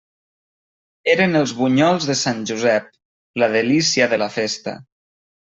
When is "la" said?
3.45-3.53, 4.27-4.31